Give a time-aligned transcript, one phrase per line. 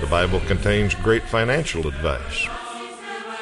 [0.00, 2.48] The Bible contains great financial advice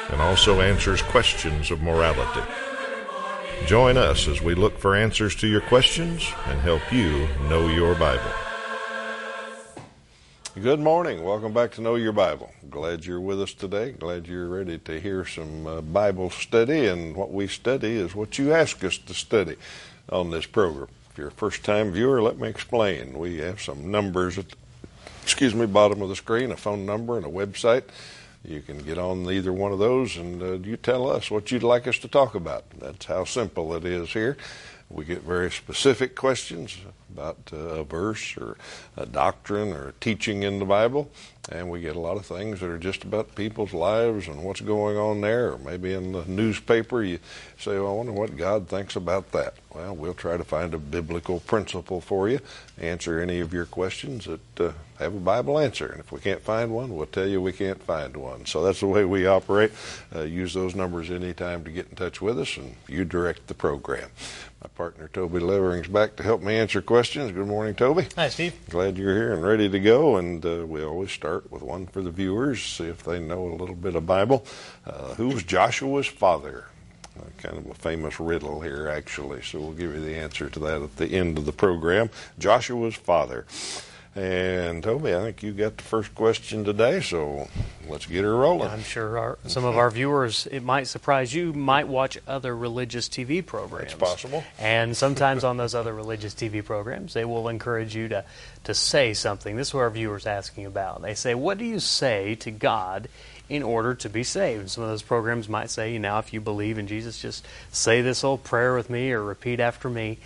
[0.09, 2.41] and also answers questions of morality.
[3.65, 7.95] Join us as we look for answers to your questions and help you know your
[7.95, 8.31] Bible.
[10.61, 11.23] Good morning.
[11.23, 12.51] Welcome back to Know Your Bible.
[12.69, 13.93] Glad you're with us today.
[13.93, 16.87] Glad you're ready to hear some uh, Bible study.
[16.87, 19.55] And what we study is what you ask us to study
[20.09, 20.89] on this program.
[21.09, 23.17] If you're a first time viewer, let me explain.
[23.17, 24.57] We have some numbers at the
[25.21, 27.83] excuse me, bottom of the screen, a phone number and a website.
[28.43, 31.63] You can get on either one of those and uh, you tell us what you'd
[31.63, 32.63] like us to talk about.
[32.79, 34.35] That's how simple it is here.
[34.89, 36.77] We get very specific questions
[37.13, 38.57] about uh, a verse or
[38.97, 41.09] a doctrine or a teaching in the Bible,
[41.49, 44.61] and we get a lot of things that are just about people's lives and what's
[44.61, 45.57] going on there.
[45.57, 47.19] Maybe in the newspaper, you
[47.57, 49.55] say, well, I wonder what God thinks about that.
[49.73, 52.41] Well, we'll try to find a biblical principle for you,
[52.77, 55.87] answer any of your questions that uh, have a Bible answer.
[55.87, 58.45] And if we can't find one, we'll tell you we can't find one.
[58.45, 59.71] So that's the way we operate.
[60.13, 63.53] Uh, use those numbers anytime to get in touch with us, and you direct the
[63.53, 64.09] program.
[64.61, 67.31] My partner Toby Levering's back to help me answer questions.
[67.31, 68.07] Good morning, Toby.
[68.15, 68.53] Hi, Steve.
[68.69, 70.17] Glad you're here and ready to go.
[70.17, 73.55] And uh, we always start with one for the viewers, see if they know a
[73.55, 74.45] little bit of Bible.
[74.85, 76.65] Uh, who was Joshua's father?
[77.19, 79.41] Uh, kind of a famous riddle here, actually.
[79.41, 82.09] So we'll give you the answer to that at the end of the program.
[82.39, 83.45] Joshua's father.
[84.13, 87.47] And Toby, I think you got the first question today, so
[87.87, 88.67] let's get her rolling.
[88.67, 93.07] I'm sure our, some of our viewers, it might surprise you, might watch other religious
[93.07, 93.93] TV programs.
[93.93, 94.43] It's possible.
[94.59, 98.25] And sometimes on those other religious TV programs, they will encourage you to,
[98.65, 99.55] to say something.
[99.55, 101.01] This is what our viewers asking about.
[101.01, 103.07] They say, What do you say to God
[103.47, 104.59] in order to be saved?
[104.59, 108.01] And some of those programs might say, Now, if you believe in Jesus, just say
[108.01, 110.17] this old prayer with me or repeat after me.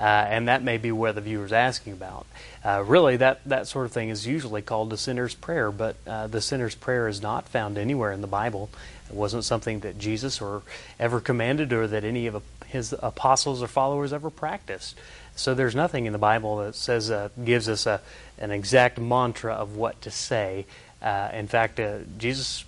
[0.00, 2.26] Uh, and that may be where the viewer is asking about.
[2.64, 6.26] Uh, really, that, that sort of thing is usually called the sinner's prayer, but uh,
[6.26, 8.70] the sinner's prayer is not found anywhere in the Bible.
[9.10, 10.62] It wasn't something that Jesus or
[10.98, 14.96] ever commanded or that any of his apostles or followers ever practiced.
[15.36, 18.00] So there's nothing in the Bible that says uh, gives us a,
[18.38, 20.66] an exact mantra of what to say.
[21.02, 22.64] Uh, in fact, uh, Jesus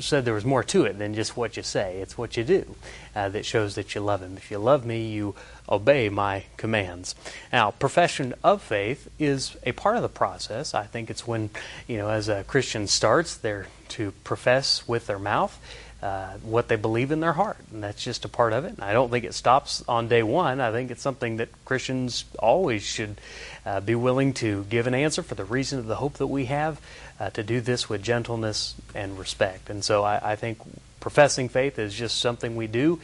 [0.00, 2.00] said there was more to it than just what you say.
[2.00, 2.74] It's what you do
[3.14, 4.36] uh, that shows that you love Him.
[4.36, 5.34] If you love me, you
[5.68, 7.14] obey my commands.
[7.52, 10.74] Now, profession of faith is a part of the process.
[10.74, 11.50] I think it's when,
[11.86, 15.58] you know, as a Christian starts, they're to profess with their mouth.
[16.00, 18.68] Uh, what they believe in their heart, and that's just a part of it.
[18.68, 20.60] And I don't think it stops on day one.
[20.60, 23.20] I think it's something that Christians always should
[23.66, 26.44] uh, be willing to give an answer for the reason of the hope that we
[26.44, 26.80] have,
[27.20, 29.70] uh, to do this with gentleness and respect.
[29.70, 30.58] And so I, I think
[31.00, 33.00] professing faith is just something we do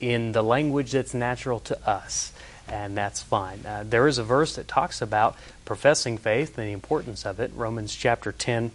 [0.00, 2.32] in the language that's natural to us,
[2.68, 3.64] and that's fine.
[3.64, 7.52] Uh, there is a verse that talks about professing faith and the importance of it,
[7.54, 8.72] Romans chapter 10,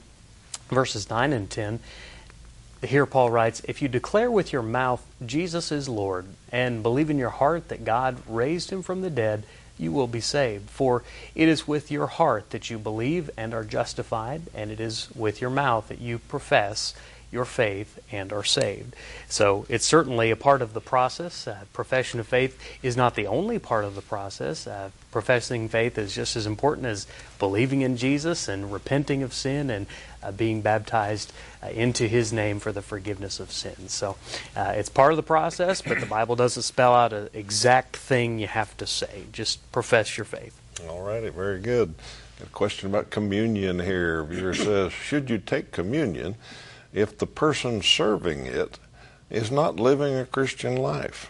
[0.70, 1.80] verses 9 and 10.
[2.84, 7.18] Here Paul writes, If you declare with your mouth Jesus is Lord, and believe in
[7.18, 9.44] your heart that God raised him from the dead,
[9.78, 10.70] you will be saved.
[10.70, 11.04] For
[11.36, 15.42] it is with your heart that you believe and are justified, and it is with
[15.42, 16.94] your mouth that you profess
[17.32, 18.96] your faith and are saved.
[19.28, 21.46] So it's certainly a part of the process.
[21.46, 24.66] Uh, profession of faith is not the only part of the process.
[24.66, 27.06] Uh, professing faith is just as important as
[27.38, 29.88] believing in Jesus and repenting of sin and
[30.32, 31.32] being baptized
[31.64, 33.94] uh, into His name for the forgiveness of sins.
[33.94, 34.18] So
[34.56, 38.40] uh, it's part of the process, but the Bible doesn't spell out an exact thing
[38.40, 39.24] you have to say.
[39.32, 40.60] Just profess your faith.
[40.90, 41.94] All righty, very good.
[42.40, 44.24] Got a question about communion here.
[44.24, 46.36] Viewer says, should you take communion?
[46.94, 48.80] if the person serving it
[49.30, 51.30] is not living a Christian life.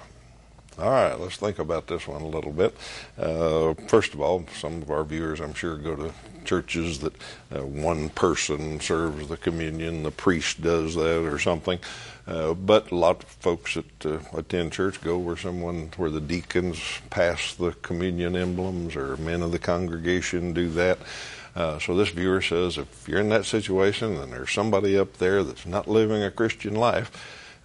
[0.80, 2.78] All right, let's think about this one a little bit.
[3.18, 6.14] Uh, first of all, some of our viewers, I'm sure, go to
[6.46, 7.16] churches that
[7.52, 11.80] uh, one person serves the communion, the priest does that or something.
[12.28, 16.22] Uh, but a lot of folks that uh, attend church go where someone, where the
[16.22, 16.80] deacons
[17.10, 21.00] pass the communion emblems or men of the congregation do that.
[21.56, 25.44] Uh, so this viewer says if you're in that situation and there's somebody up there
[25.44, 27.10] that's not living a Christian life,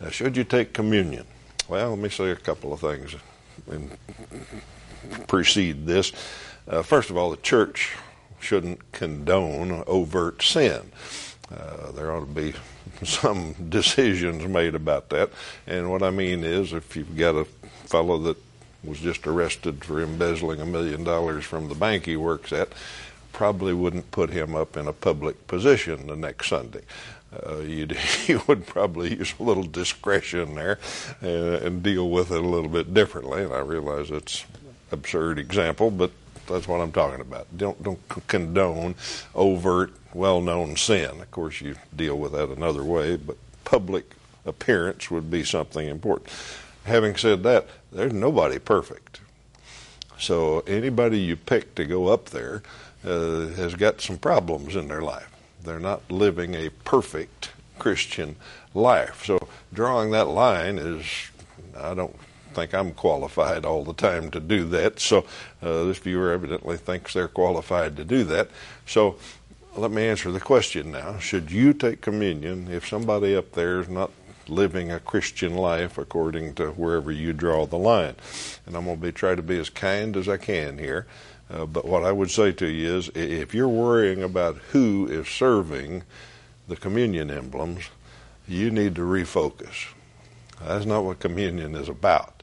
[0.00, 1.26] uh, should you take communion?
[1.72, 3.16] Well, let me say a couple of things
[3.66, 3.96] and
[5.26, 6.12] precede this.
[6.68, 7.96] Uh, first of all, the church
[8.40, 10.92] shouldn't condone overt sin.
[11.50, 12.52] Uh, there ought to be
[13.06, 15.30] some decisions made about that.
[15.66, 17.46] And what I mean is, if you've got a
[17.86, 18.36] fellow that
[18.84, 22.68] was just arrested for embezzling a million dollars from the bank he works at,
[23.32, 26.82] probably wouldn't put him up in a public position the next Sunday.
[27.46, 27.96] Uh, you'd,
[28.26, 30.78] you would probably use a little discretion there
[31.22, 31.26] uh,
[31.64, 33.44] and deal with it a little bit differently.
[33.44, 34.44] And I realize it's
[34.90, 36.10] absurd example, but
[36.46, 37.46] that's what I'm talking about.
[37.56, 38.94] Don't don't condone
[39.34, 41.20] overt, well-known sin.
[41.20, 44.14] Of course, you deal with that another way, but public
[44.44, 46.30] appearance would be something important.
[46.84, 49.20] Having said that, there's nobody perfect.
[50.18, 52.62] So anybody you pick to go up there
[53.04, 55.31] uh, has got some problems in their life.
[55.64, 58.36] They're not living a perfect Christian
[58.74, 59.24] life.
[59.24, 61.04] So drawing that line is,
[61.76, 62.16] I don't
[62.52, 65.00] think I'm qualified all the time to do that.
[65.00, 65.24] So
[65.62, 68.50] uh, this viewer evidently thinks they're qualified to do that.
[68.86, 69.16] So
[69.76, 71.18] let me answer the question now.
[71.18, 74.10] Should you take communion if somebody up there is not
[74.48, 78.16] living a Christian life according to wherever you draw the line?
[78.66, 81.06] And I'm going to be try to be as kind as I can here.
[81.52, 85.28] Uh, but what I would say to you is if you're worrying about who is
[85.28, 86.02] serving
[86.66, 87.90] the communion emblems,
[88.48, 89.88] you need to refocus.
[90.64, 92.42] That's not what communion is about.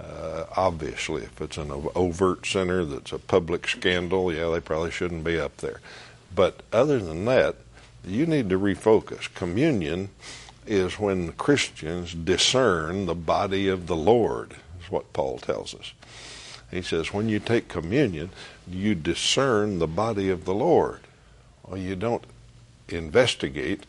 [0.00, 5.22] Uh, obviously, if it's an overt sinner that's a public scandal, yeah, they probably shouldn't
[5.22, 5.80] be up there.
[6.34, 7.56] But other than that,
[8.04, 9.32] you need to refocus.
[9.34, 10.10] Communion
[10.66, 15.92] is when Christians discern the body of the Lord, is what Paul tells us.
[16.70, 18.30] He says, when you take communion,
[18.68, 21.00] you discern the body of the Lord.
[21.66, 22.24] Well, you don't
[22.88, 23.86] investigate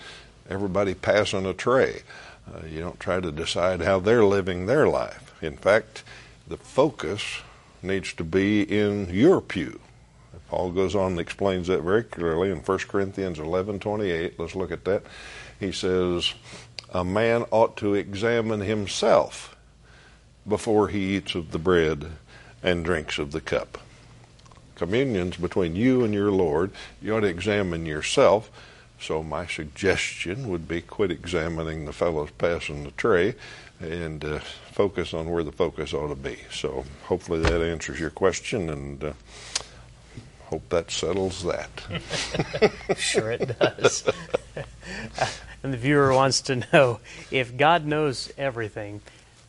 [0.50, 2.04] everybody passing a tray.
[2.48, 5.34] Uh, you don't try to decide how they're living their life.
[5.42, 6.04] In fact,
[6.48, 7.42] the focus
[7.82, 9.80] needs to be in your pew.
[10.50, 14.40] Paul goes on and explains that very clearly in 1 Corinthians 11:28.
[14.40, 15.04] Let's look at that.
[15.60, 16.34] He says,
[16.94, 19.56] "A man ought to examine himself
[20.48, 22.12] before he eats of the bread
[22.66, 23.78] and drinks of the cup.
[24.74, 26.72] Communion's between you and your Lord.
[27.02, 28.52] You ought to examine yourself.
[29.00, 33.36] So my suggestion would be quit examining the fellows passing the tray
[33.80, 34.40] and uh,
[34.72, 36.40] focus on where the focus ought to be.
[36.52, 39.14] So hopefully that answers your question and uh,
[40.46, 41.70] hope that settles that.
[42.98, 44.10] sure it does.
[45.64, 49.02] and the viewer wants to know if God knows everything,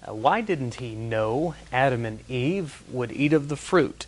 [0.06, 4.06] uh, why didn't he know Adam and Eve would eat of the fruit?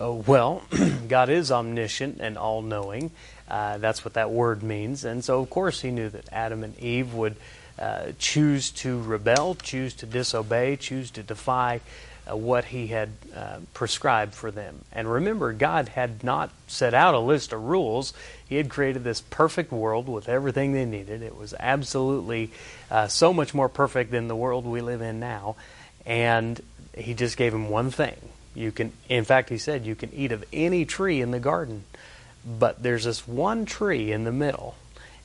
[0.00, 0.62] Uh, well,
[1.08, 3.10] God is omniscient and all knowing.
[3.48, 5.04] Uh, that's what that word means.
[5.04, 7.36] And so, of course, he knew that Adam and Eve would
[7.78, 11.80] uh, choose to rebel, choose to disobey, choose to defy
[12.30, 14.84] uh, what he had uh, prescribed for them.
[14.92, 18.12] And remember, God had not set out a list of rules.
[18.48, 21.22] He had created this perfect world with everything they needed.
[21.22, 22.50] It was absolutely
[22.90, 25.56] uh, so much more perfect than the world we live in now.
[26.06, 26.60] And
[26.96, 28.16] he just gave him one thing.
[28.54, 31.84] You can, in fact, he said, you can eat of any tree in the garden,
[32.46, 34.76] but there's this one tree in the middle,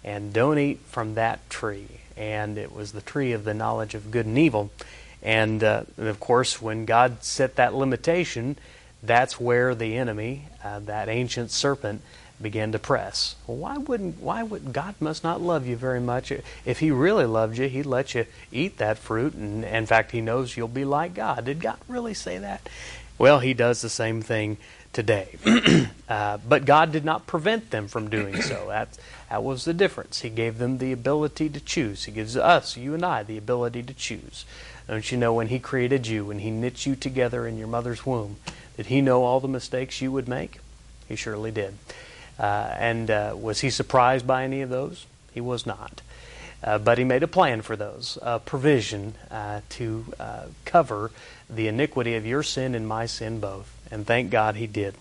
[0.03, 1.87] and don't eat from that tree.
[2.17, 4.71] And it was the tree of the knowledge of good and evil.
[5.21, 8.57] And, uh, and of course, when God set that limitation,
[9.03, 12.01] that's where the enemy, uh, that ancient serpent,
[12.41, 13.35] began to press.
[13.47, 16.31] Well, why wouldn't why would God must not love you very much?
[16.65, 20.21] If He really loved you, He'd let you eat that fruit, and in fact, He
[20.21, 21.45] knows you'll be like God.
[21.45, 22.67] Did God really say that?
[23.17, 24.57] Well, He does the same thing
[24.93, 25.37] today,
[26.09, 28.67] uh, but God did not prevent them from doing so.
[28.69, 28.89] That
[29.29, 30.21] that was the difference.
[30.21, 32.05] He gave them the ability to choose.
[32.05, 34.45] He gives us, you and I, the ability to choose.
[34.87, 38.05] Don't you know when He created you, when He knit you together in your mother's
[38.05, 38.37] womb,
[38.77, 40.59] did He know all the mistakes you would make?
[41.07, 41.75] He surely did.
[42.39, 45.05] Uh, and uh, was He surprised by any of those?
[45.33, 46.01] He was not.
[46.63, 51.11] Uh, but He made a plan for those, a provision uh, to uh, cover
[51.49, 53.73] the iniquity of your sin and my sin both.
[53.91, 54.95] And thank God He did.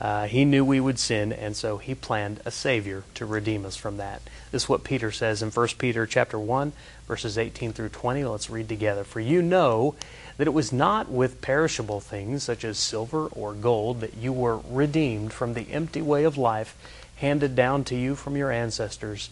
[0.00, 3.74] Uh, he knew we would sin, and so he planned a Savior to redeem us
[3.74, 4.22] from that.
[4.52, 6.72] This is what Peter says in 1 Peter chapter 1,
[7.08, 8.24] verses 18 through 20.
[8.24, 9.02] Let's read together.
[9.02, 9.96] For you know
[10.36, 14.60] that it was not with perishable things, such as silver or gold, that you were
[14.70, 16.76] redeemed from the empty way of life
[17.16, 19.30] handed down to you from your ancestors,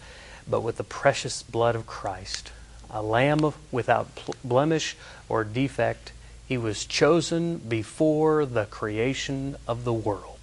[0.48, 2.50] but with the precious blood of Christ,
[2.90, 4.08] a lamb without
[4.42, 4.96] blemish
[5.28, 6.10] or defect.
[6.48, 10.35] He was chosen before the creation of the world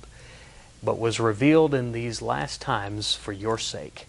[0.83, 4.07] but was revealed in these last times for your sake.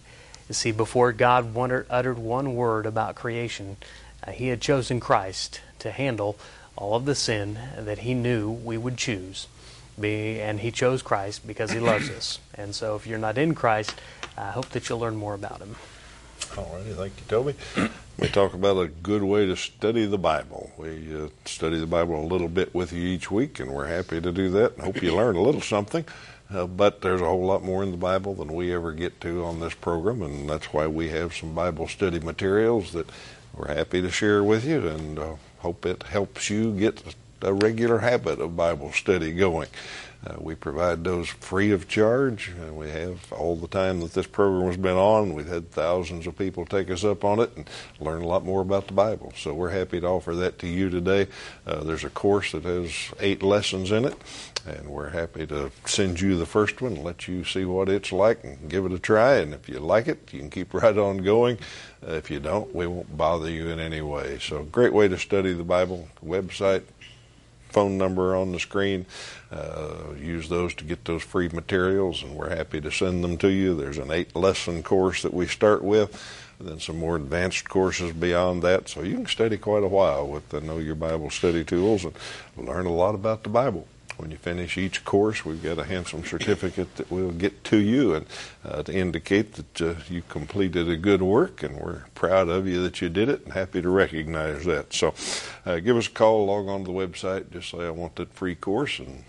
[0.49, 1.55] You see, before God
[1.89, 3.77] uttered one word about creation,
[4.25, 6.37] uh, He had chosen Christ to handle
[6.75, 9.47] all of the sin that He knew we would choose.
[9.99, 12.39] be, and He chose Christ because He loves us.
[12.57, 13.95] And so, if you're not in Christ,
[14.37, 15.75] I hope that you'll learn more about Him.
[16.57, 17.55] All righty, thank you, Toby.
[18.17, 20.71] We talk about a good way to study the Bible.
[20.77, 24.21] We uh, study the Bible a little bit with you each week, and we're happy
[24.21, 24.75] to do that.
[24.75, 26.05] And hope you learn a little something.
[26.53, 29.43] Uh, but there's a whole lot more in the Bible than we ever get to
[29.43, 33.09] on this program, and that's why we have some Bible study materials that
[33.55, 37.01] we're happy to share with you, and uh, hope it helps you get
[37.41, 39.67] a regular habit of Bible study going.
[40.25, 42.49] Uh, we provide those free of charge.
[42.49, 45.33] and we have all the time that this program has been on.
[45.33, 48.61] We've had thousands of people take us up on it and learn a lot more
[48.61, 49.33] about the Bible.
[49.37, 51.27] So we're happy to offer that to you today.
[51.67, 54.15] Uh, there's a course that has eight lessons in it,
[54.65, 58.43] and we're happy to send you the first one, let you see what it's like,
[58.43, 59.35] and give it a try.
[59.35, 61.59] And if you like it, you can keep right on going.
[62.05, 64.37] Uh, if you don't, we won't bother you in any way.
[64.39, 66.07] So, great way to study the Bible.
[66.23, 66.83] Website,
[67.75, 69.05] phone number on the screen.
[69.51, 73.49] Uh, use those to get those free materials, and we're happy to send them to
[73.49, 73.75] you.
[73.75, 76.09] There's an eight lesson course that we start with,
[76.57, 78.87] and then some more advanced courses beyond that.
[78.87, 82.13] So you can study quite a while with the Know Your Bible study tools and
[82.55, 86.23] learn a lot about the Bible when you finish each course, we've got a handsome
[86.23, 88.25] certificate that we'll get to you and
[88.63, 92.81] uh, to indicate that uh, you completed a good work, and we're proud of you
[92.83, 94.93] that you did it and happy to recognize that.
[94.93, 95.13] So,
[95.65, 98.33] uh, give us a call, log on to the website, just say I want that
[98.33, 99.23] free course, and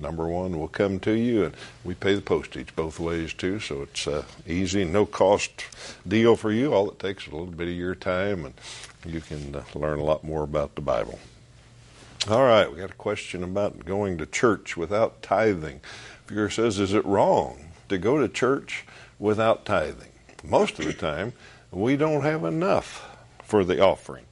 [0.00, 3.82] number one will come to you, and we pay the postage both ways too, so
[3.82, 5.66] it's uh, easy, no cost
[6.06, 6.72] deal for you.
[6.72, 8.54] All it takes is a little bit of your time, and
[9.04, 11.18] you can uh, learn a lot more about the Bible.
[12.30, 15.80] All right, we got a question about going to church without tithing.
[16.28, 18.84] Viewer says, is it wrong to go to church
[19.18, 20.12] without tithing?
[20.44, 21.32] Most of the time,
[21.72, 24.24] we don't have enough for the offering.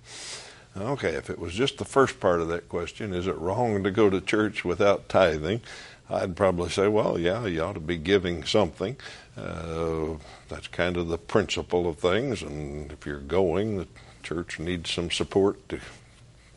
[0.76, 3.90] Okay, if it was just the first part of that question, is it wrong to
[3.90, 5.60] go to church without tithing?
[6.08, 8.98] I'd probably say, well, yeah, you ought to be giving something.
[9.36, 10.14] Uh,
[10.48, 13.88] that's kind of the principle of things, and if you're going, the
[14.22, 15.80] church needs some support to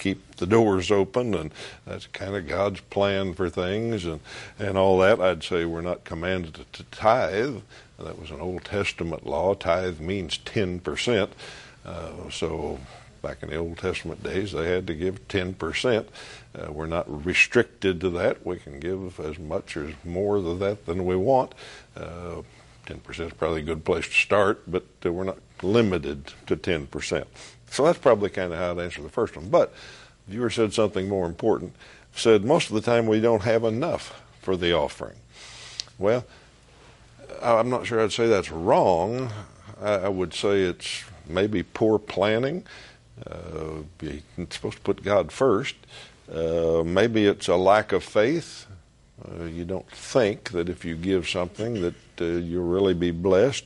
[0.04, 1.52] keep the doors open, and
[1.86, 4.20] that's kind of God's plan for things, and
[4.60, 5.22] and all that.
[5.22, 7.62] I'd say we're not commanded to, tithe.
[7.98, 9.54] That was an Old Testament law.
[9.54, 11.32] Tithe means ten percent.
[11.86, 12.80] Uh, so
[13.22, 16.10] back in the Old Testament days, they had to give ten percent.
[16.54, 18.46] Uh, we're not restricted to that.
[18.46, 21.54] We can give as much or more of that than we want.
[21.96, 22.42] Uh,
[22.86, 26.58] ten percent is probably a good place to start, but uh, we're not limited to
[26.58, 27.28] ten percent.
[27.74, 29.50] So that's probably kind of how I'd answer the first one.
[29.50, 29.74] But
[30.28, 31.76] the viewer said something more important.
[32.16, 35.16] Said most of the time we don't have enough for the offering.
[35.98, 36.24] Well,
[37.42, 39.32] I'm not sure I'd say that's wrong.
[39.82, 42.64] I would say it's maybe poor planning.
[43.26, 45.76] Uh, you're supposed to put God first.
[46.32, 48.68] Uh, maybe it's a lack of faith.
[49.28, 53.66] Uh, you don't think that if you give something that uh, you'll really be blessed.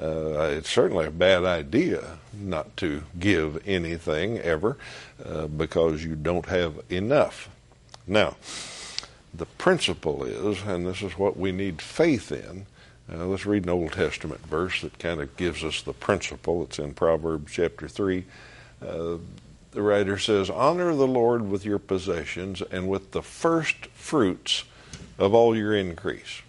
[0.00, 4.78] Uh, it's certainly a bad idea not to give anything ever
[5.24, 7.50] uh, because you don't have enough.
[8.06, 8.36] Now,
[9.34, 12.66] the principle is, and this is what we need faith in.
[13.12, 16.62] Uh, let's read an Old Testament verse that kind of gives us the principle.
[16.62, 18.24] It's in Proverbs chapter 3.
[18.80, 19.16] Uh,
[19.72, 24.64] the writer says, Honor the Lord with your possessions and with the first fruits
[25.18, 26.42] of all your increase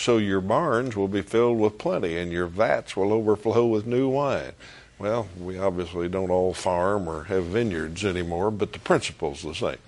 [0.00, 4.08] so your barns will be filled with plenty and your vats will overflow with new
[4.08, 4.52] wine.
[4.98, 9.78] Well, we obviously don't all farm or have vineyards anymore, but the principle's the same.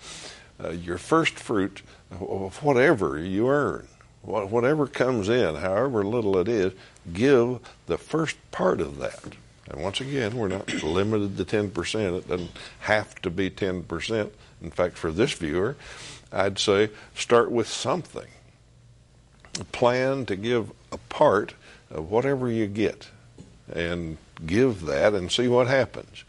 [0.62, 3.88] Uh, your first fruit of whatever you earn,
[4.22, 6.72] whatever comes in, however little it is,
[7.12, 9.24] give the first part of that.
[9.70, 12.18] And once again, we're not limited to 10%.
[12.18, 12.50] It doesn't
[12.80, 14.30] have to be 10%.
[14.62, 15.76] In fact, for this viewer,
[16.30, 18.28] I'd say start with something
[19.72, 21.54] plan to give a part
[21.90, 23.08] of whatever you get
[23.72, 24.16] and
[24.46, 26.24] give that and see what happens.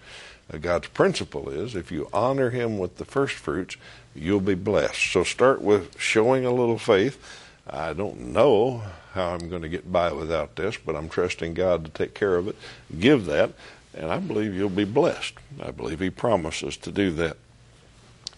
[0.51, 3.77] Uh, God's principle is if you honor Him with the first fruits,
[4.15, 5.12] you'll be blessed.
[5.12, 7.22] So start with showing a little faith.
[7.68, 11.86] I don't know how I'm going to get by without this, but I'm trusting God
[11.86, 12.56] to take care of it.
[13.00, 13.51] Give that,
[13.94, 15.36] and I believe you'll be blessed.
[15.62, 17.38] I believe He promises to do that.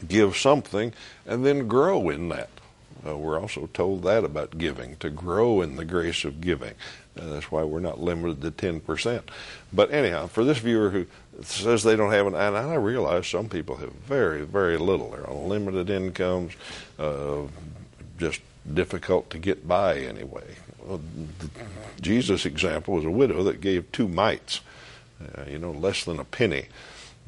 [0.07, 0.93] Give something
[1.25, 2.49] and then grow in that.
[3.05, 6.73] Uh, we're also told that about giving, to grow in the grace of giving.
[7.19, 9.21] Uh, that's why we're not limited to 10%.
[9.71, 11.05] But anyhow, for this viewer who
[11.43, 15.11] says they don't have an, and I realize some people have very, very little.
[15.11, 16.53] They're on limited incomes,
[16.97, 17.41] uh,
[18.17, 18.41] just
[18.73, 20.55] difficult to get by anyway.
[20.83, 21.01] Well,
[22.01, 24.61] Jesus' example was a widow that gave two mites,
[25.21, 26.67] uh, you know, less than a penny.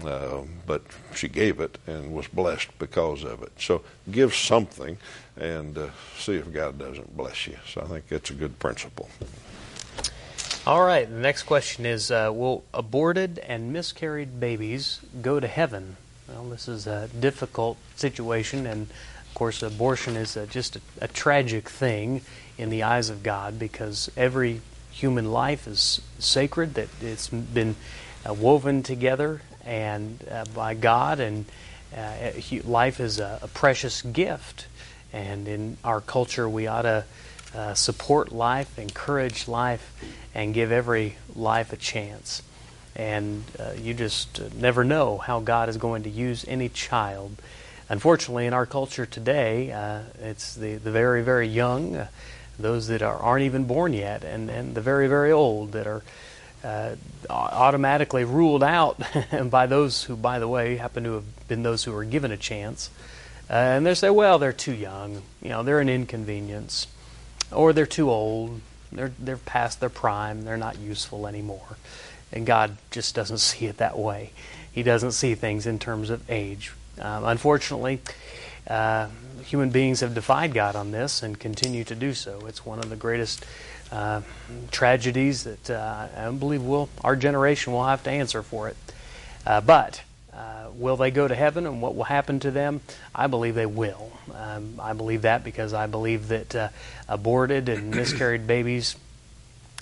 [0.04, 0.84] Uh, but
[1.16, 3.52] she gave it and was blessed because of it.
[3.60, 4.98] So give something
[5.36, 7.58] and uh, see if God doesn't bless you.
[7.68, 9.10] So I think that's a good principle.
[10.68, 11.10] All right.
[11.10, 15.98] The next question is uh, Will aborted and miscarried babies go to heaven?
[16.28, 21.08] Well, this is a difficult situation, and of course, abortion is a, just a, a
[21.08, 22.22] tragic thing
[22.58, 24.60] in the eyes of God because every
[24.92, 27.76] human life is sacred, that it's been
[28.28, 31.46] uh, woven together and uh, by God, and
[31.96, 32.32] uh,
[32.64, 34.68] life is a, a, precious gift.
[35.14, 37.06] And in our culture, we ought to
[37.54, 39.94] uh, support life, encourage life,
[40.34, 42.42] and give every life a chance.
[42.96, 47.36] And uh, you just uh, never know how God is going to use any child.
[47.90, 52.08] Unfortunately, in our culture today, uh, it's the, the very, very young,
[52.58, 56.04] those that are, aren't even born yet, and, and the very, very old that are
[56.64, 56.96] uh,
[57.30, 59.02] automatically ruled out
[59.50, 62.38] by those who, by the way, happen to have been those who were given a
[62.38, 62.90] chance.
[63.50, 65.22] Uh, and they say, well, they're too young.
[65.42, 66.88] You know, they're an inconvenience.
[67.52, 68.62] Or they're too old.
[68.92, 70.44] They're, they're past their prime.
[70.44, 71.78] They're not useful anymore.
[72.32, 74.32] And God just doesn't see it that way.
[74.72, 76.74] He doesn't see things in terms of age.
[77.00, 78.02] Um, unfortunately,
[78.68, 79.08] uh,
[79.46, 82.46] human beings have defied God on this and continue to do so.
[82.48, 83.46] It's one of the greatest
[83.92, 84.22] uh,
[84.72, 88.78] tragedies that uh, I believe will our generation will have to answer for it.
[89.46, 90.02] Uh, but
[90.34, 92.82] uh, will they go to heaven and what will happen to them?
[93.16, 94.12] I believe they will.
[94.34, 96.70] Um, I believe that because I believe that uh,
[97.08, 98.96] aborted and miscarried babies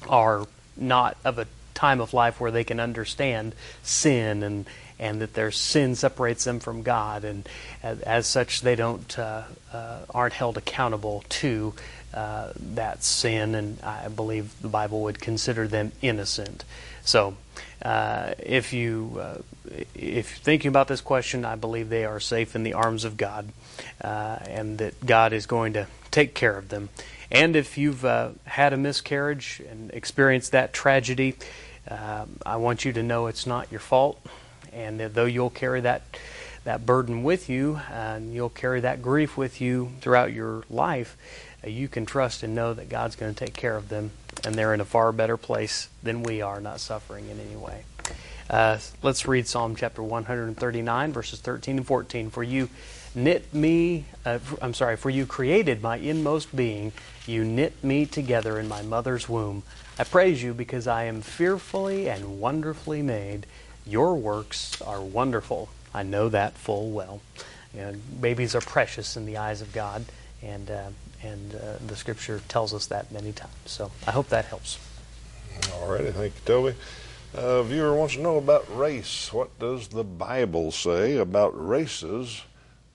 [0.08, 0.46] are
[0.78, 4.66] not of a time of life where they can understand sin and
[4.98, 7.48] and that their sin separates them from God, and
[7.84, 9.44] as such, they don't uh,
[9.74, 11.74] uh, aren't held accountable to
[12.16, 16.64] uh, that sin, and I believe the Bible would consider them innocent.
[17.04, 17.36] So,
[17.82, 19.42] uh, if you uh,
[19.94, 23.50] if thinking about this question, I believe they are safe in the arms of God,
[24.02, 26.88] uh, and that God is going to take care of them.
[27.30, 31.36] And if you've uh, had a miscarriage and experienced that tragedy,
[31.90, 34.26] I want you to know it's not your fault,
[34.72, 36.04] and though you'll carry that
[36.64, 41.18] that burden with you, and you'll carry that grief with you throughout your life
[41.66, 44.12] you can trust and know that God's going to take care of them,
[44.44, 47.84] and they're in a far better place than we are, not suffering in any way.
[48.50, 52.30] Uh, let's read Psalm chapter 139, verses 13 and 14.
[52.30, 52.70] For you
[53.16, 56.92] knit me, uh, I'm sorry, for you created my inmost being.
[57.26, 59.64] You knit me together in my mother's womb.
[59.98, 63.48] I praise you because I am fearfully and wonderfully made.
[63.86, 65.70] Your works are wonderful.
[65.94, 67.22] I know that full well.
[67.74, 70.06] You know, babies are precious in the eyes of God,
[70.44, 70.90] and uh,
[71.26, 73.54] and uh, the scripture tells us that many times.
[73.66, 74.80] So I hope that helps.
[75.74, 76.76] All righty, thank you, Toby.
[77.34, 79.34] A viewer wants to know about race.
[79.34, 82.44] What does the Bible say about races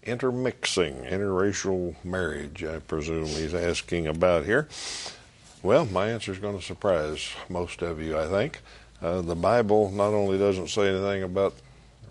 [0.03, 2.65] intermixing, interracial marriage?
[2.65, 4.69] I presume he's asking about here.
[5.63, 8.61] Well, my answer is going to surprise most of you, I think.
[9.03, 11.55] Uh, the Bible not only doesn't say anything about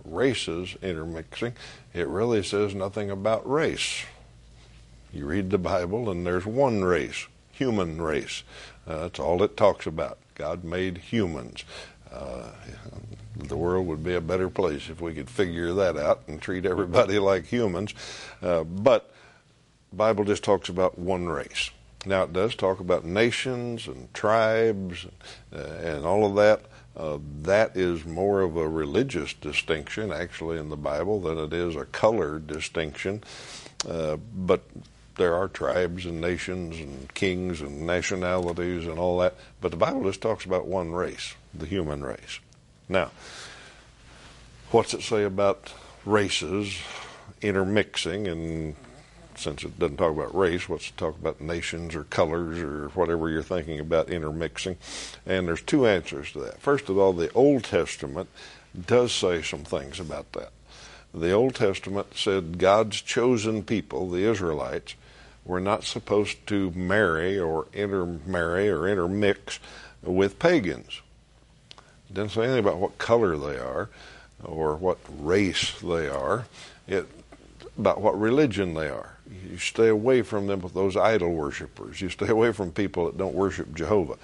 [0.05, 1.53] races intermixing,
[1.93, 4.03] it really says nothing about race.
[5.11, 8.43] You read the Bible, and there's one race, human race.
[8.87, 10.19] Uh, that's all it talks about.
[10.35, 11.63] God made humans.
[12.11, 12.49] Uh,
[13.35, 16.65] the world would be a better place if we could figure that out and treat
[16.65, 17.93] everybody like humans.
[18.41, 19.13] Uh, but
[19.93, 21.71] Bible just talks about one race.
[22.05, 25.05] Now it does talk about nations and tribes
[25.53, 26.65] uh, and all of that.
[26.95, 31.75] Uh, that is more of a religious distinction, actually, in the Bible than it is
[31.75, 33.23] a color distinction.
[33.87, 34.63] Uh, but
[35.19, 40.05] there are tribes and nations and kings and nationalities and all that, but the Bible
[40.05, 42.39] just talks about one race, the human race.
[42.87, 43.11] Now,
[44.71, 45.73] what's it say about
[46.05, 46.79] races
[47.41, 48.27] intermixing?
[48.27, 48.75] And
[49.35, 53.29] since it doesn't talk about race, what's it talk about nations or colors or whatever
[53.29, 54.77] you're thinking about intermixing?
[55.25, 56.61] And there's two answers to that.
[56.61, 58.29] First of all, the Old Testament
[58.87, 60.51] does say some things about that.
[61.13, 64.95] The Old Testament said God's chosen people, the Israelites,
[65.49, 69.59] we're not supposed to marry or intermarry or intermix
[70.03, 71.01] with pagans.
[72.07, 73.89] It doesn't say anything about what color they are
[74.43, 76.45] or what race they are.
[76.87, 77.07] It
[77.79, 79.17] about what religion they are.
[79.49, 81.99] You stay away from them with those idol worshippers.
[81.99, 84.17] You stay away from people that don't worship Jehovah.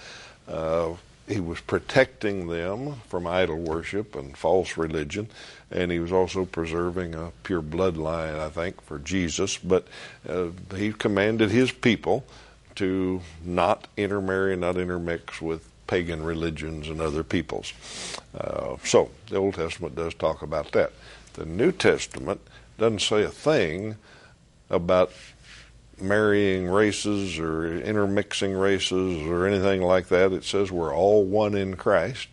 [0.47, 0.93] Uh,
[1.27, 5.27] he was protecting them from idol worship and false religion,
[5.71, 9.57] and he was also preserving a pure bloodline, I think, for Jesus.
[9.57, 9.87] But
[10.29, 12.25] uh, he commanded his people
[12.75, 17.73] to not intermarry, not intermix with pagan religions and other peoples.
[18.37, 20.91] Uh, so the Old Testament does talk about that.
[21.33, 22.41] The New Testament
[22.77, 23.95] doesn't say a thing
[24.69, 25.11] about
[25.99, 30.31] marrying races or intermixing races or anything like that.
[30.31, 32.27] It says we're all one in Christ.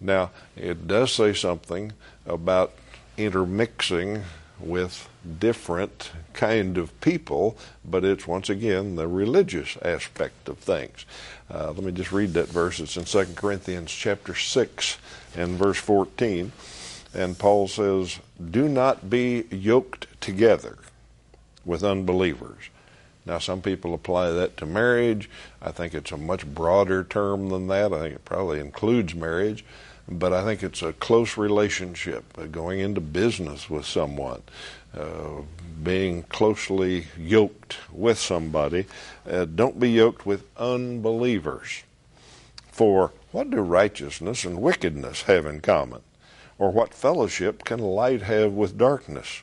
[0.00, 1.92] Now, it does say something
[2.26, 2.72] about
[3.16, 4.22] intermixing
[4.58, 11.04] with different kind of people, but it's once again the religious aspect of things.
[11.50, 12.80] Uh, let me just read that verse.
[12.80, 14.98] It's in 2 Corinthians chapter 6
[15.36, 16.52] and verse 14.
[17.12, 20.78] And Paul says, Do not be yoked together
[21.64, 22.70] with unbelievers.
[23.26, 25.28] Now, some people apply that to marriage.
[25.60, 27.92] I think it's a much broader term than that.
[27.92, 29.64] I think it probably includes marriage,
[30.08, 34.42] but I think it's a close relationship, uh, going into business with someone,
[34.96, 35.42] uh,
[35.82, 38.86] being closely yoked with somebody.
[39.30, 41.82] Uh, don't be yoked with unbelievers.
[42.72, 46.00] For what do righteousness and wickedness have in common?
[46.58, 49.42] Or what fellowship can light have with darkness?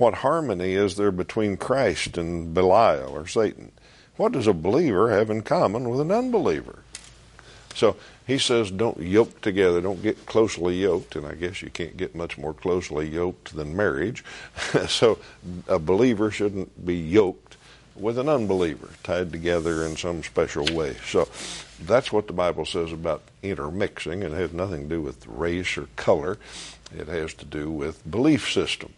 [0.00, 3.70] What harmony is there between Christ and Belial or Satan?
[4.16, 6.78] What does a believer have in common with an unbeliever?
[7.74, 11.98] So he says, don't yoke together, don't get closely yoked, and I guess you can't
[11.98, 14.24] get much more closely yoked than marriage.
[14.88, 15.18] so
[15.68, 17.58] a believer shouldn't be yoked
[17.94, 20.96] with an unbeliever, tied together in some special way.
[21.04, 21.28] So
[21.78, 25.88] that's what the Bible says about intermixing, it has nothing to do with race or
[25.96, 26.38] color.
[26.96, 28.94] It has to do with belief system.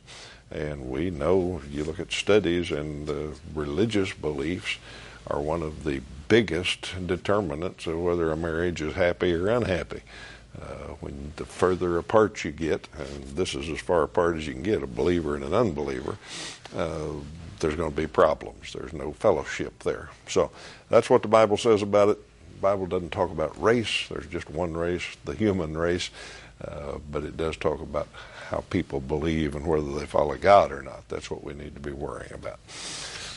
[0.52, 3.08] And we know, you look at studies, and
[3.54, 4.78] religious beliefs
[5.28, 10.02] are one of the biggest determinants of whether a marriage is happy or unhappy.
[10.60, 14.52] Uh, when the further apart you get, and this is as far apart as you
[14.52, 16.18] can get, a believer and an unbeliever,
[16.76, 17.06] uh,
[17.58, 18.74] there's going to be problems.
[18.74, 20.10] There's no fellowship there.
[20.28, 20.50] So
[20.90, 22.18] that's what the Bible says about it.
[22.56, 24.08] The Bible doesn't talk about race.
[24.10, 26.10] There's just one race, the human race,
[26.62, 28.08] uh, but it does talk about
[28.52, 31.08] how people believe and whether they follow God or not.
[31.08, 32.60] That's what we need to be worrying about.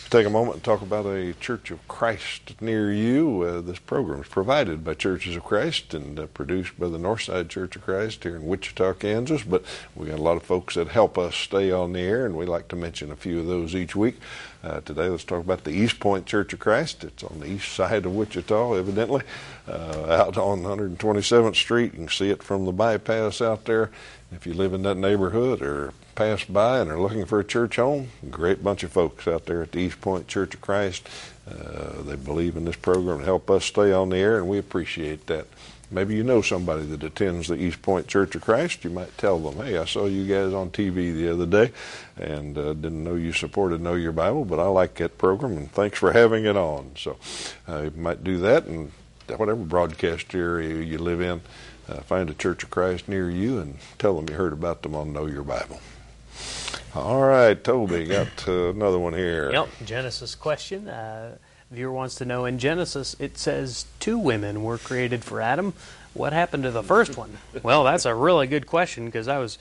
[0.09, 3.41] Take a moment and talk about a Church of Christ near you.
[3.41, 7.49] Uh, this program is provided by Churches of Christ and uh, produced by the Northside
[7.49, 9.41] Church of Christ here in Wichita, Kansas.
[9.41, 9.65] But
[9.95, 12.45] we got a lot of folks that help us stay on the air, and we
[12.45, 14.17] like to mention a few of those each week.
[14.63, 17.03] Uh, today, let's talk about the East Point Church of Christ.
[17.03, 19.23] It's on the east side of Wichita, evidently,
[19.67, 21.93] uh, out on 127th Street.
[21.93, 23.89] You can see it from the bypass out there.
[24.31, 27.75] If you live in that neighborhood or pass by and are looking for a church
[27.75, 31.07] home, great bunch of folks out there at the East Point Church of Christ.
[31.47, 34.57] Uh, they believe in this program to help us stay on the air, and we
[34.57, 35.45] appreciate that.
[35.91, 38.83] Maybe you know somebody that attends the East Point Church of Christ.
[38.83, 41.71] You might tell them, hey, I saw you guys on TV the other day
[42.17, 45.71] and uh, didn't know you supported Know Your Bible, but I like that program, and
[45.71, 46.91] thanks for having it on.
[46.97, 47.17] So
[47.69, 48.91] uh, you might do that, and
[49.27, 51.41] whatever broadcast area you live in,
[51.87, 54.95] uh, find a Church of Christ near you and tell them you heard about them
[54.95, 55.79] on Know Your Bible.
[56.95, 59.51] All right, Toby, got uh, another one here.
[59.51, 60.87] Yep, Genesis question.
[60.87, 61.35] Uh,
[61.69, 65.73] viewer wants to know in Genesis it says two women were created for Adam.
[66.13, 67.37] What happened to the first one?
[67.63, 69.57] well, that's a really good question because I was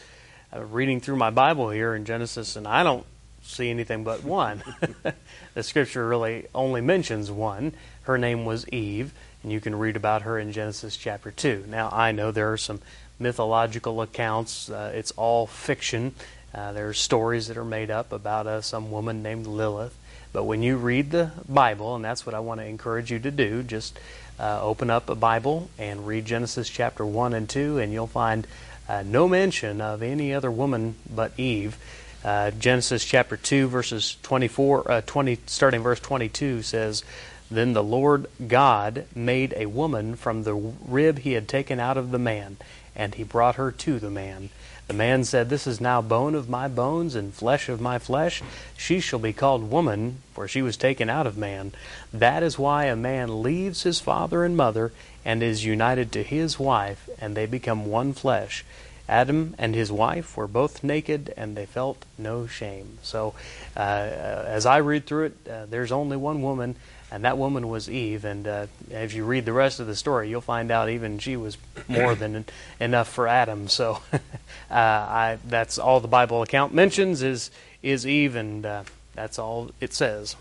[0.55, 3.05] uh, reading through my Bible here in Genesis and I don't
[3.43, 4.63] see anything but one.
[5.55, 7.73] the scripture really only mentions one.
[8.03, 11.65] Her name was Eve, and you can read about her in Genesis chapter 2.
[11.69, 12.81] Now, I know there are some
[13.19, 16.15] mythological accounts, uh, it's all fiction.
[16.55, 19.97] Uh, there are stories that are made up about uh, some woman named Lilith.
[20.33, 23.31] But when you read the Bible, and that's what I want to encourage you to
[23.31, 23.99] do, just
[24.39, 28.47] uh, open up a Bible and read Genesis chapter 1 and 2, and you'll find
[28.89, 31.77] uh, no mention of any other woman but Eve.
[32.25, 37.05] Uh, Genesis chapter 2, verses 24, uh, 20, starting verse 22 says,
[37.51, 42.13] Then the Lord God made a woman from the rib he had taken out of
[42.13, 42.57] the man,
[42.95, 44.51] and he brought her to the man.
[44.87, 48.43] The man said, This is now bone of my bones and flesh of my flesh.
[48.77, 51.73] She shall be called woman, for she was taken out of man.
[52.13, 54.93] That is why a man leaves his father and mother
[55.25, 58.65] and is united to his wife, and they become one flesh.
[59.09, 62.99] Adam and his wife were both naked, and they felt no shame.
[63.03, 63.35] So,
[63.77, 66.77] uh, as I read through it, uh, there's only one woman
[67.15, 68.25] and that woman was Eve.
[68.25, 71.37] And uh, if you read the rest of the story, you'll find out even she
[71.37, 72.45] was more than
[72.81, 73.69] enough for Adam.
[73.69, 74.19] So uh,
[74.71, 77.53] I, that's all the Bible account mentions is
[77.85, 78.83] is Eve, and uh,
[79.15, 80.35] that's all it says.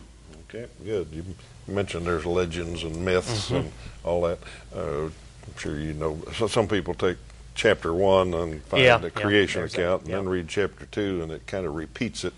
[0.49, 1.09] Okay, good.
[1.11, 1.23] You
[1.67, 3.55] mentioned there's legends and myths mm-hmm.
[3.55, 3.71] and
[4.03, 4.39] all that.
[4.75, 6.19] Uh, I'm sure you know.
[6.33, 7.17] So some people take
[7.53, 10.15] chapter one and find yeah, the creation yeah, account, and yeah.
[10.15, 12.33] then read chapter two, and it kind of repeats it.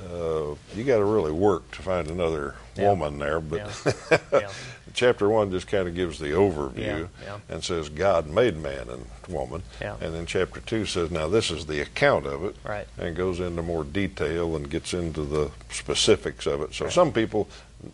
[0.00, 2.90] Uh, you got to really work to find another Yeah.
[2.90, 3.70] woman there, but
[4.32, 4.50] Yeah.
[4.94, 7.08] Chapter one just kind of gives the overview
[7.48, 11.66] and says God made man and woman, and then chapter two says now this is
[11.66, 12.86] the account of it, Right.
[12.96, 16.74] and goes into more detail and gets into the specifics of it.
[16.74, 17.48] So some people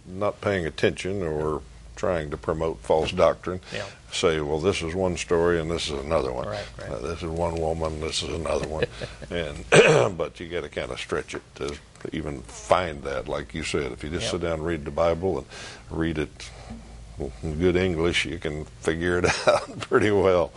[0.07, 1.63] not paying attention or
[1.97, 3.85] trying to promote false doctrine Yeah.
[4.13, 6.49] say, well, this is one story and this is another one.
[6.49, 6.91] Right, right.
[6.91, 8.85] Uh, this is one woman, this is another one,
[9.31, 9.65] and
[10.19, 11.77] but you got to kind of stretch it to
[12.13, 13.29] even find that.
[13.29, 14.31] Like you said, if you just Yep.
[14.33, 15.47] sit down and read the Bible and
[15.91, 16.51] read it
[17.43, 20.53] in good English, you can figure it out pretty well.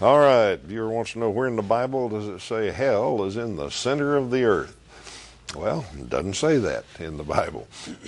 [0.00, 3.36] All right, viewer wants to know where in the Bible does it say hell is
[3.36, 4.76] in the center of the earth?
[5.56, 7.66] Well, it doesn't say that in the Bible.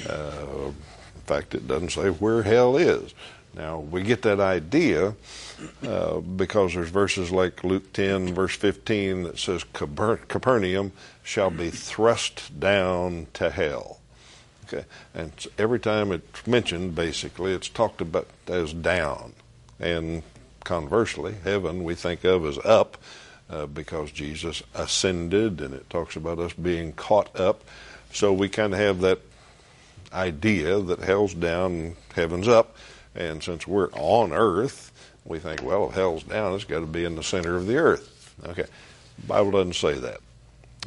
[0.08, 3.14] Uh, in fact, it doesn't say where hell is.
[3.54, 5.14] Now, we get that idea
[5.86, 11.70] uh, because there's verses like Luke 10, verse 15, that says Caper- Capernaum shall be
[11.70, 13.98] thrust down to hell.
[14.66, 14.84] Okay,
[15.14, 19.32] and every time it's mentioned, basically, it's talked about as down.
[19.80, 20.22] And
[20.62, 22.96] conversely, heaven we think of as up
[23.50, 27.64] uh, because Jesus ascended, and it talks about us being caught up.
[28.12, 29.18] So we kind of have that
[30.12, 32.76] idea that hell's down heaven's up.
[33.20, 34.92] And since we're on earth,
[35.26, 37.76] we think, well, if hell's down, it's got to be in the center of the
[37.76, 38.34] earth.
[38.46, 38.64] Okay,
[39.18, 40.20] the Bible doesn't say that.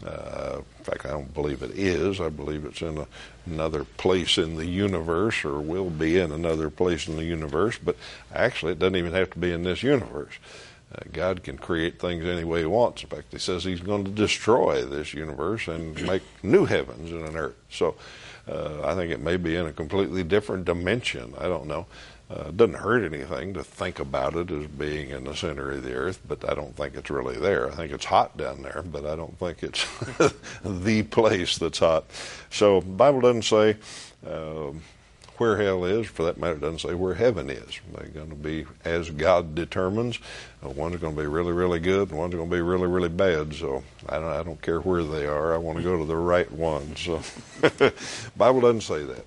[0.04, 2.19] Uh, in fact, I don't believe it is.
[2.19, 3.08] I believe it's in a,
[3.46, 7.78] another place in the universe, or will be in another place in the universe.
[7.78, 7.98] But
[8.34, 10.34] actually, it doesn't even have to be in this universe.
[10.93, 13.04] Uh, God can create things any way He wants.
[13.04, 17.28] In fact, He says He's going to destroy this universe and make new heavens and
[17.28, 17.56] an earth.
[17.69, 17.96] So,
[18.48, 21.34] uh, I think it may be in a completely different dimension.
[21.38, 21.86] I don't know.
[22.34, 25.84] Uh, it doesn't hurt anything to think about it as being in the center of
[25.84, 27.72] the earth, but I don't think it's really there.
[27.72, 29.86] I think it's hot down there, but I don't think it's
[30.65, 32.06] the place that's hot.
[32.50, 33.76] So, Bible doesn't say
[34.26, 34.82] um,
[35.38, 36.08] where hell is.
[36.08, 37.80] For that matter, it doesn't say where heaven is.
[37.93, 40.17] They're going to be as God determines.
[40.65, 43.10] Uh, one's going to be really, really good, and one's going to be really, really
[43.10, 43.54] bad.
[43.54, 45.54] So, I don't, I don't care where they are.
[45.54, 46.96] I want to go to the right one.
[46.96, 47.22] So,
[48.38, 49.26] Bible doesn't say that.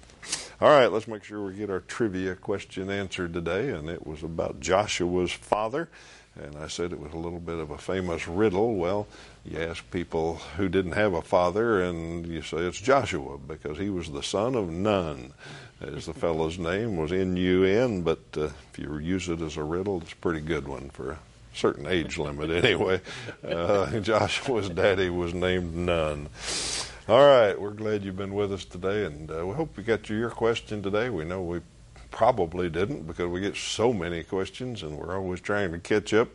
[0.59, 4.23] All right, let's make sure we get our trivia question answered today, and it was
[4.23, 5.91] about Joshua's father.
[6.35, 8.77] And I said it was a little bit of a famous riddle.
[8.77, 9.07] Well,
[9.45, 13.91] you ask people who didn't have a father, and you say it's Joshua because he
[13.91, 15.35] was the son of Nun,
[15.83, 18.01] as the fellow's name was N U N.
[18.01, 21.11] But uh, if you use it as a riddle, it's a pretty good one for
[21.11, 21.19] a
[21.53, 23.03] certain age limit, anyway.
[23.47, 26.31] Uh, Joshua's daddy was named Nun.
[27.09, 30.11] All right, we're glad you've been with us today, and uh, we hope we got
[30.11, 31.09] you your question today.
[31.09, 31.61] We know we
[32.11, 36.31] probably didn't because we get so many questions, and we're always trying to catch up.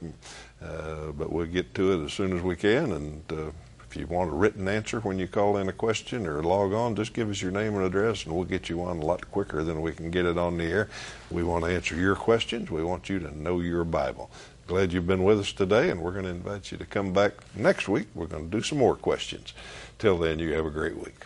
[0.63, 2.93] Uh, but we'll get to it as soon as we can.
[2.93, 3.51] And uh,
[3.89, 6.95] if you want a written answer when you call in a question or log on,
[6.95, 9.65] just give us your name and address, and we'll get you on a lot quicker
[9.65, 10.87] than we can get it on the air.
[11.29, 12.71] We want to answer your questions.
[12.71, 14.31] We want you to know your Bible.
[14.71, 17.33] Glad you've been with us today, and we're going to invite you to come back
[17.57, 18.07] next week.
[18.15, 19.53] We're going to do some more questions.
[19.99, 21.25] Till then, you have a great week.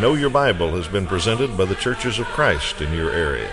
[0.00, 3.52] Know Your Bible has been presented by the Churches of Christ in your area.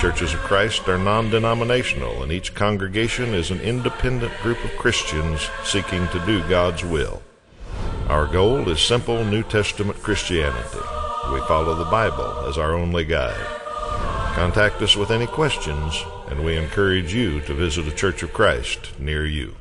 [0.00, 5.50] Churches of Christ are non denominational, and each congregation is an independent group of Christians
[5.64, 7.20] seeking to do God's will.
[8.08, 11.03] Our goal is simple New Testament Christianity.
[11.34, 13.34] We follow the Bible as our only guide.
[14.36, 18.92] Contact us with any questions, and we encourage you to visit a Church of Christ
[19.00, 19.56] near you.